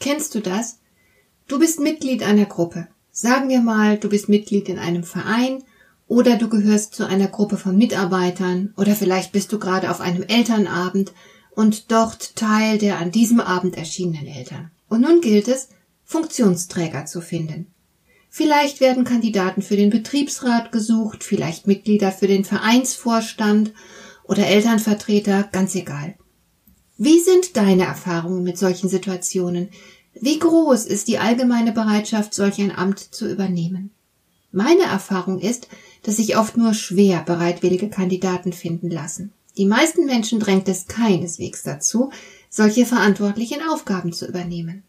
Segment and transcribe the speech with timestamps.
[0.00, 0.78] Kennst du das?
[1.48, 2.88] Du bist Mitglied einer Gruppe.
[3.10, 5.64] Sagen wir mal, du bist Mitglied in einem Verein
[6.06, 10.22] oder du gehörst zu einer Gruppe von Mitarbeitern oder vielleicht bist du gerade auf einem
[10.22, 11.12] Elternabend
[11.50, 14.70] und dort Teil der an diesem Abend erschienenen Eltern.
[14.88, 15.68] Und nun gilt es,
[16.04, 17.66] Funktionsträger zu finden.
[18.30, 23.72] Vielleicht werden Kandidaten für den Betriebsrat gesucht, vielleicht Mitglieder für den Vereinsvorstand
[24.22, 26.14] oder Elternvertreter, ganz egal.
[27.00, 29.68] Wie sind deine Erfahrungen mit solchen Situationen?
[30.20, 33.90] Wie groß ist die allgemeine Bereitschaft, solch ein Amt zu übernehmen?
[34.50, 35.68] Meine Erfahrung ist,
[36.02, 39.32] dass sich oft nur schwer bereitwillige Kandidaten finden lassen.
[39.56, 42.10] Die meisten Menschen drängt es keineswegs dazu,
[42.50, 44.82] solche verantwortlichen Aufgaben zu übernehmen.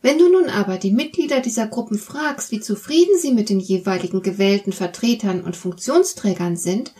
[0.00, 4.22] Wenn du nun aber die Mitglieder dieser Gruppen fragst, wie zufrieden sie mit den jeweiligen
[4.22, 6.94] gewählten Vertretern und Funktionsträgern sind,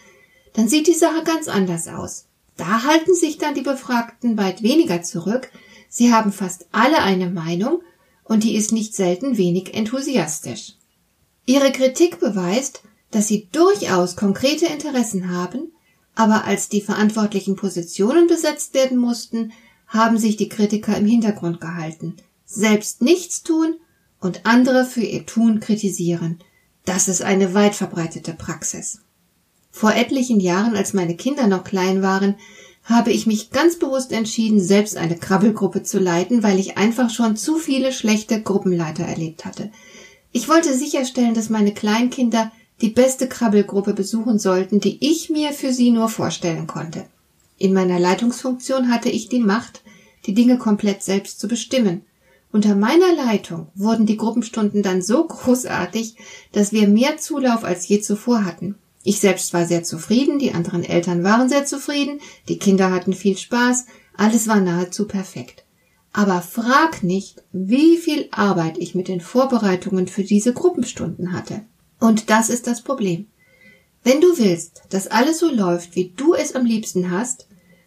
[0.52, 2.26] dann sieht die Sache ganz anders aus.
[2.56, 5.50] Da halten sich dann die Befragten weit weniger zurück,
[5.94, 7.82] Sie haben fast alle eine Meinung
[8.24, 10.72] und die ist nicht selten wenig enthusiastisch.
[11.44, 12.80] Ihre Kritik beweist,
[13.10, 15.70] dass sie durchaus konkrete Interessen haben,
[16.14, 19.52] aber als die verantwortlichen Positionen besetzt werden mussten,
[19.86, 23.76] haben sich die Kritiker im Hintergrund gehalten, selbst nichts tun
[24.18, 26.38] und andere für ihr Tun kritisieren.
[26.86, 29.00] Das ist eine weit verbreitete Praxis.
[29.72, 32.36] Vor etlichen Jahren, als meine Kinder noch klein waren,
[32.84, 37.36] habe ich mich ganz bewusst entschieden, selbst eine Krabbelgruppe zu leiten, weil ich einfach schon
[37.36, 39.70] zu viele schlechte Gruppenleiter erlebt hatte.
[40.30, 45.72] Ich wollte sicherstellen, dass meine Kleinkinder die beste Krabbelgruppe besuchen sollten, die ich mir für
[45.72, 47.06] sie nur vorstellen konnte.
[47.58, 49.82] In meiner Leitungsfunktion hatte ich die Macht,
[50.26, 52.02] die Dinge komplett selbst zu bestimmen.
[52.50, 56.16] Unter meiner Leitung wurden die Gruppenstunden dann so großartig,
[56.52, 58.76] dass wir mehr Zulauf als je zuvor hatten.
[59.04, 63.36] Ich selbst war sehr zufrieden, die anderen Eltern waren sehr zufrieden, die Kinder hatten viel
[63.36, 63.86] Spaß,
[64.16, 65.64] alles war nahezu perfekt.
[66.12, 71.62] Aber frag nicht, wie viel Arbeit ich mit den Vorbereitungen für diese Gruppenstunden hatte.
[71.98, 73.26] Und das ist das Problem.
[74.04, 77.46] Wenn du willst, dass alles so läuft, wie du es am liebsten hast,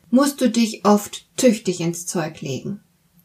[0.10, 2.80] musst du dich oft tüchtig ins Zeug legen.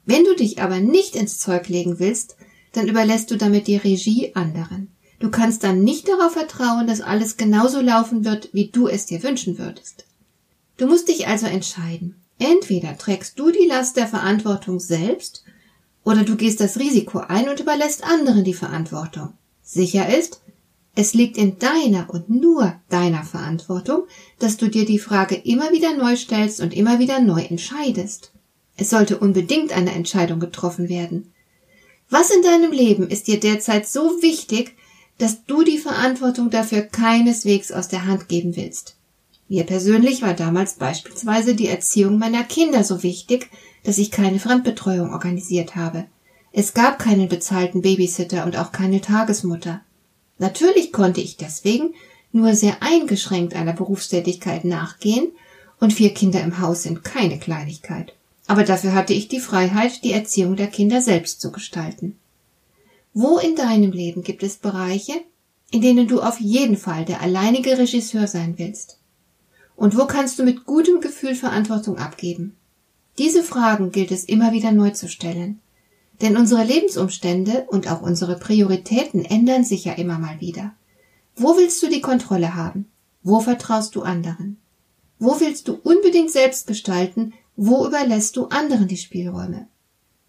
[0.05, 2.37] Wenn du dich aber nicht ins Zeug legen willst,
[2.73, 4.90] dann überlässt du damit die Regie anderen.
[5.21, 9.23] Du kannst dann nicht darauf vertrauen, dass alles genauso laufen wird, wie du es dir
[9.23, 10.07] wünschen würdest.
[10.79, 12.17] Du musst dich also entscheiden.
[12.39, 15.45] Entweder trägst du die Last der Verantwortung selbst,
[16.05, 19.35] oder du gehst das Risiko ein und überlässt anderen die Verantwortung.
[19.63, 20.41] Sicher ist,
[20.95, 24.05] es liegt in deiner und nur deiner Verantwortung,
[24.39, 28.33] dass du dir die Frage immer wieder neu stellst und immer wieder neu entscheidest.
[28.77, 31.33] Es sollte unbedingt eine Entscheidung getroffen werden.
[32.09, 34.75] Was in deinem Leben ist dir derzeit so wichtig,
[35.21, 38.97] dass du die Verantwortung dafür keineswegs aus der Hand geben willst.
[39.49, 43.51] Mir persönlich war damals beispielsweise die Erziehung meiner Kinder so wichtig,
[43.85, 46.07] dass ich keine Fremdbetreuung organisiert habe.
[46.53, 49.83] Es gab keinen bezahlten Babysitter und auch keine Tagesmutter.
[50.39, 51.95] Natürlich konnte ich deswegen
[52.33, 55.33] nur sehr eingeschränkt einer Berufstätigkeit nachgehen,
[55.81, 58.15] und vier Kinder im Haus sind keine Kleinigkeit.
[58.47, 62.20] Aber dafür hatte ich die Freiheit, die Erziehung der Kinder selbst zu gestalten.
[63.13, 65.15] Wo in deinem Leben gibt es Bereiche,
[65.71, 68.99] in denen du auf jeden Fall der alleinige Regisseur sein willst?
[69.77, 72.57] Und wo kannst du mit gutem Gefühl Verantwortung abgeben?
[73.19, 75.61] Diese Fragen gilt es immer wieder neu zu stellen.
[76.21, 80.75] Denn unsere Lebensumstände und auch unsere Prioritäten ändern sich ja immer mal wieder.
[81.35, 82.91] Wo willst du die Kontrolle haben?
[83.23, 84.59] Wo vertraust du anderen?
[85.19, 87.33] Wo willst du unbedingt selbst gestalten?
[87.57, 89.67] Wo überlässt du anderen die Spielräume?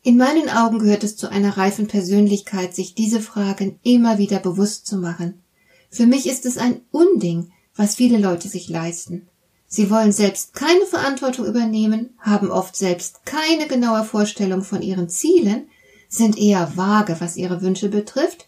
[0.03, 4.87] In meinen Augen gehört es zu einer reifen Persönlichkeit, sich diese Fragen immer wieder bewusst
[4.87, 5.43] zu machen.
[5.91, 9.28] Für mich ist es ein Unding, was viele Leute sich leisten.
[9.67, 15.67] Sie wollen selbst keine Verantwortung übernehmen, haben oft selbst keine genaue Vorstellung von ihren Zielen,
[16.09, 18.47] sind eher vage, was ihre Wünsche betrifft,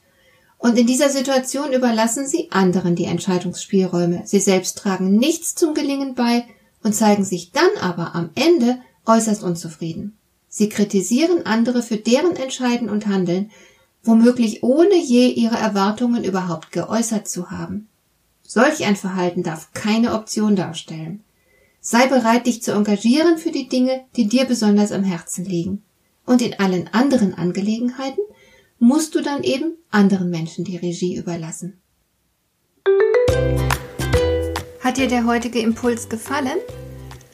[0.57, 4.23] und in dieser Situation überlassen sie anderen die Entscheidungsspielräume.
[4.25, 6.45] Sie selbst tragen nichts zum Gelingen bei
[6.83, 10.17] und zeigen sich dann aber am Ende äußerst unzufrieden.
[10.55, 13.49] Sie kritisieren andere für deren Entscheiden und Handeln,
[14.03, 17.87] womöglich ohne je ihre Erwartungen überhaupt geäußert zu haben.
[18.43, 21.23] Solch ein Verhalten darf keine Option darstellen.
[21.81, 25.81] Sei bereit, dich zu engagieren für die Dinge, die dir besonders am Herzen liegen.
[26.23, 28.21] Und in allen anderen Angelegenheiten
[28.77, 31.81] musst du dann eben anderen Menschen die Regie überlassen.
[34.81, 36.59] Hat dir der heutige Impuls gefallen?